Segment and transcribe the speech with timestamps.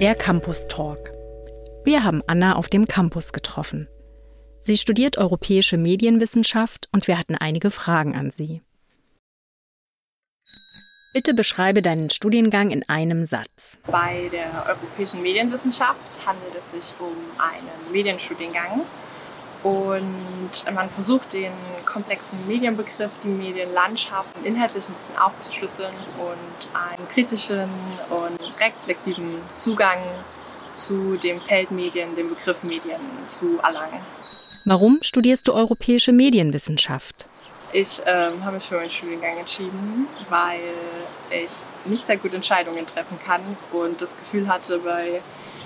[0.00, 1.12] Der Campus Talk.
[1.84, 3.88] Wir haben Anna auf dem Campus getroffen.
[4.62, 8.62] Sie studiert europäische Medienwissenschaft und wir hatten einige Fragen an sie.
[11.12, 13.78] Bitte beschreibe deinen Studiengang in einem Satz.
[13.86, 18.82] Bei der europäischen Medienwissenschaft handelt es sich um einen Medienstudiengang
[19.62, 21.52] und man versucht den
[21.84, 27.68] komplexen Medienbegriff, die Medienlandschaft inhaltlich ein bisschen aufzuschlüsseln und einen kritischen
[28.08, 29.98] und reflexiven Zugang
[30.72, 34.00] zu dem Feld Medien, dem Begriff Medien zu erlangen.
[34.64, 37.26] Warum studierst du europäische Medienwissenschaft?
[37.72, 40.60] Ich ähm, habe mich für meinen Studiengang entschieden, weil
[41.30, 43.40] ich nicht sehr gut Entscheidungen treffen kann
[43.72, 45.22] und das Gefühl hatte, bei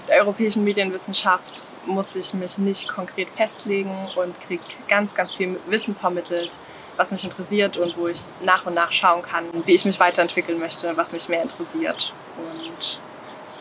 [0.09, 5.95] der europäischen Medienwissenschaft muss ich mich nicht konkret festlegen und kriege ganz, ganz viel Wissen
[5.95, 6.51] vermittelt,
[6.97, 10.59] was mich interessiert und wo ich nach und nach schauen kann, wie ich mich weiterentwickeln
[10.59, 13.01] möchte, was mich mehr interessiert und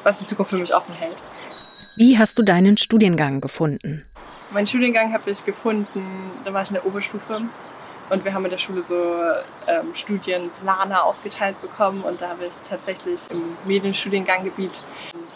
[0.03, 1.17] was die Zukunft für mich offen hält.
[1.95, 4.05] Wie hast du deinen Studiengang gefunden?
[4.51, 7.41] Meinen Studiengang habe ich gefunden, da war ich in der Oberstufe
[8.09, 9.21] und wir haben in der Schule so
[9.67, 14.81] ähm, Studienplaner ausgeteilt bekommen und da habe ich tatsächlich im Medienstudienganggebiet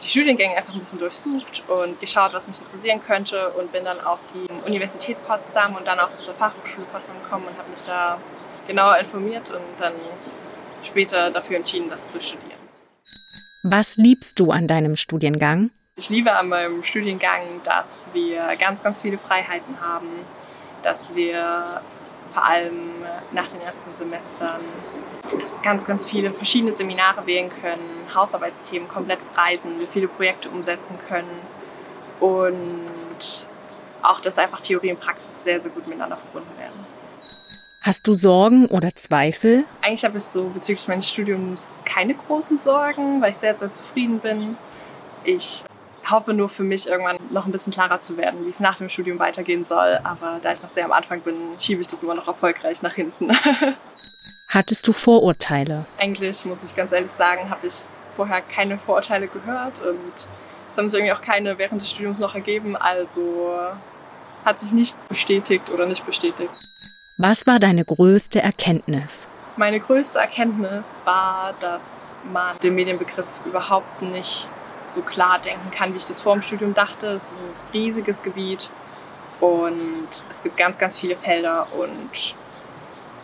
[0.02, 4.00] die Studiengänge einfach ein bisschen durchsucht und geschaut, was mich interessieren könnte und bin dann
[4.02, 8.20] auf die Universität Potsdam und dann auch zur Fachhochschule Potsdam gekommen und habe mich da
[8.68, 9.94] genauer informiert und dann
[10.84, 12.58] später dafür entschieden, das zu studieren.
[13.64, 15.72] Was liebst du an deinem Studiengang?
[15.96, 20.08] Ich liebe an meinem Studiengang, dass wir ganz, ganz viele Freiheiten haben,
[20.84, 21.82] dass wir
[22.38, 22.92] vor allem
[23.32, 24.62] nach den ersten Semestern
[25.64, 31.00] ganz, ganz viele verschiedene Seminare wählen können, Hausarbeitsthemen komplett frei sind, wir viele Projekte umsetzen
[31.10, 31.42] können
[32.20, 33.44] und
[34.04, 36.86] auch, dass einfach Theorie und Praxis sehr, sehr gut miteinander verbunden werden.
[37.82, 39.64] Hast du Sorgen oder Zweifel?
[39.82, 44.20] Eigentlich habe ich so bezüglich meines Studiums keine großen Sorgen, weil ich sehr, sehr zufrieden
[44.20, 44.58] bin.
[45.24, 45.64] Ich
[46.10, 48.90] hoffe nur für mich irgendwann noch ein bisschen klarer zu werden, wie es nach dem
[48.90, 50.00] Studium weitergehen soll.
[50.04, 52.94] Aber da ich noch sehr am Anfang bin, schiebe ich das immer noch erfolgreich nach
[52.94, 53.32] hinten.
[54.48, 55.86] Hattest du Vorurteile?
[55.98, 57.74] Eigentlich, muss ich ganz ehrlich sagen, habe ich
[58.16, 60.14] vorher keine Vorurteile gehört und
[60.72, 62.76] es haben sich irgendwie auch keine während des Studiums noch ergeben.
[62.76, 63.60] Also
[64.46, 66.52] hat sich nichts bestätigt oder nicht bestätigt.
[67.18, 69.28] Was war deine größte Erkenntnis?
[69.58, 71.82] Meine größte Erkenntnis war, dass
[72.32, 74.48] man den Medienbegriff überhaupt nicht
[74.94, 77.08] so klar denken kann, wie ich das vor dem Studium dachte.
[77.08, 78.70] Es ist ein riesiges Gebiet
[79.40, 82.36] und es gibt ganz, ganz viele Felder und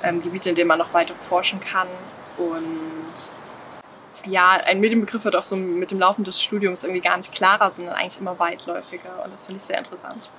[0.03, 1.88] ähm, Gebiete, in denen man noch weiter forschen kann.
[2.38, 3.13] Und
[4.25, 7.72] ja, ein Medienbegriff wird auch so mit dem Laufen des Studiums irgendwie gar nicht klarer,
[7.72, 9.24] sondern eigentlich immer weitläufiger.
[9.24, 10.30] Und das finde ich sehr interessant.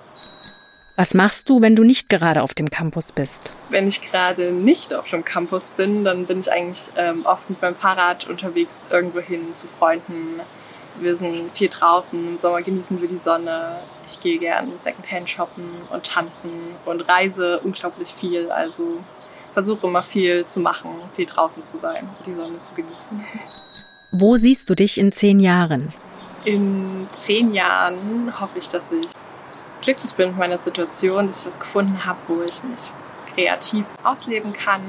[0.96, 3.52] Was machst du, wenn du nicht gerade auf dem Campus bist?
[3.68, 7.60] Wenn ich gerade nicht auf dem Campus bin, dann bin ich eigentlich ähm, oft mit
[7.60, 10.40] meinem Fahrrad unterwegs irgendwo hin zu Freunden,
[11.00, 13.80] wir sind viel draußen, im Sommer genießen wir die Sonne.
[14.06, 16.50] Ich gehe gern Secondhand shoppen und tanzen
[16.84, 18.50] und reise unglaublich viel.
[18.50, 19.00] Also
[19.52, 23.24] versuche immer viel zu machen, viel draußen zu sein, die Sonne zu genießen.
[24.12, 25.92] Wo siehst du dich in zehn Jahren?
[26.44, 29.10] In zehn Jahren hoffe ich, dass ich
[29.80, 32.92] glücklich bin mit meiner Situation, dass ich was gefunden habe, wo ich mich
[33.34, 34.82] kreativ ausleben kann,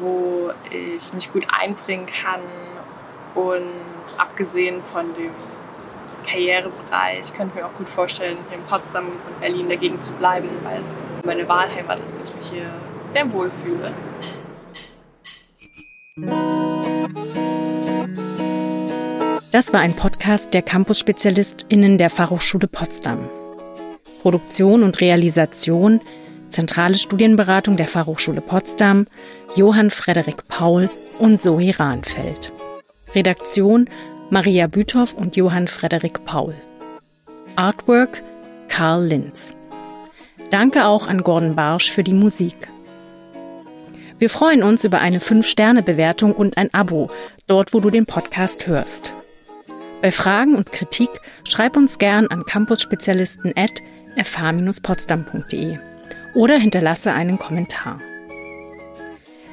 [0.00, 2.40] wo ich mich gut einbringen kann
[3.38, 5.30] und abgesehen von dem
[6.26, 10.48] Karrierebereich könnte ich mir auch gut vorstellen, hier in Potsdam und Berlin dagegen zu bleiben,
[10.64, 12.70] weil es meine Wahlheimat ist und ich mich hier
[13.12, 13.92] sehr wohl fühle.
[19.52, 23.30] Das war ein Podcast der Campus-SpezialistInnen der Fachhochschule Potsdam.
[24.20, 26.00] Produktion und Realisation,
[26.50, 29.06] zentrale Studienberatung der Fachhochschule Potsdam,
[29.54, 32.52] Johann Frederik Paul und Zoe Rahnfeld.
[33.18, 33.90] Redaktion
[34.30, 36.54] Maria Büthoff und Johann Frederik Paul.
[37.56, 38.22] Artwork
[38.68, 39.56] Karl Linz.
[40.50, 42.68] Danke auch an Gordon Barsch für die Musik.
[44.20, 47.10] Wir freuen uns über eine 5-Sterne-Bewertung und ein Abo,
[47.48, 49.14] dort wo du den Podcast hörst.
[50.00, 51.10] Bei Fragen und Kritik
[51.42, 53.82] schreib uns gern an campusspezialisten at
[54.16, 55.74] fh-potsdam.de
[56.36, 58.00] oder hinterlasse einen Kommentar.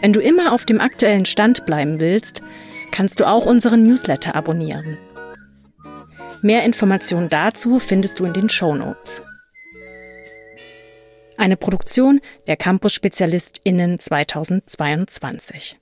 [0.01, 2.43] Wenn du immer auf dem aktuellen Stand bleiben willst,
[2.95, 4.97] kannst du auch unseren Newsletter abonnieren.
[6.41, 9.21] Mehr Informationen dazu findest du in den Show Notes.
[11.35, 15.77] Eine Produktion der Campus-SpezialistInnen 2022.